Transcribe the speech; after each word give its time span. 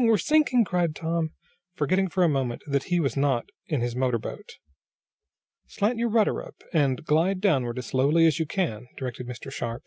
We're 0.00 0.16
sinking!" 0.18 0.64
cried 0.64 0.94
Tom, 0.94 1.32
forgetting 1.74 2.08
for 2.08 2.22
a 2.22 2.28
moment 2.28 2.62
that 2.68 2.84
he 2.84 3.00
was 3.00 3.16
not 3.16 3.46
in 3.66 3.80
his 3.80 3.96
motor 3.96 4.20
boat. 4.20 4.48
"Slant 5.66 5.98
your 5.98 6.08
rudder 6.08 6.40
up, 6.40 6.62
and 6.72 7.04
glide 7.04 7.40
downward 7.40 7.78
as 7.78 7.86
slowly 7.86 8.24
as 8.24 8.38
you 8.38 8.46
can!" 8.46 8.86
directed 8.96 9.26
Mr. 9.26 9.50
Sharp. 9.50 9.82